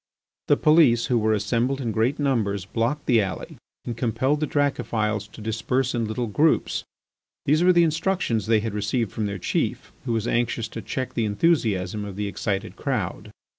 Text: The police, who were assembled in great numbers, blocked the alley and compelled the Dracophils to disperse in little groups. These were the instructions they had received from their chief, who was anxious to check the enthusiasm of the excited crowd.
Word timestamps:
The 0.47 0.57
police, 0.57 1.05
who 1.05 1.19
were 1.19 1.31
assembled 1.35 1.79
in 1.79 1.91
great 1.91 2.17
numbers, 2.17 2.65
blocked 2.65 3.05
the 3.05 3.21
alley 3.21 3.57
and 3.85 3.95
compelled 3.95 4.39
the 4.39 4.47
Dracophils 4.47 5.27
to 5.27 5.41
disperse 5.41 5.93
in 5.93 6.05
little 6.07 6.25
groups. 6.25 6.83
These 7.45 7.63
were 7.63 7.71
the 7.71 7.83
instructions 7.83 8.47
they 8.47 8.61
had 8.61 8.73
received 8.73 9.11
from 9.11 9.27
their 9.27 9.37
chief, 9.37 9.91
who 10.05 10.13
was 10.13 10.27
anxious 10.27 10.67
to 10.69 10.81
check 10.81 11.13
the 11.13 11.25
enthusiasm 11.25 12.03
of 12.03 12.15
the 12.15 12.25
excited 12.27 12.75
crowd. 12.75 13.29